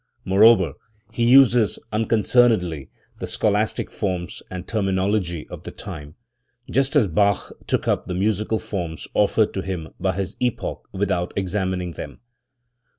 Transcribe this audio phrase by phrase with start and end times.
[0.25, 0.73] Moreover
[1.11, 6.15] he uses unconcernedly the scholastic forms and terminology of the time,
[6.71, 11.33] just as Bach took up the musical forms offered to him by his epoch without
[11.35, 12.19] examining them.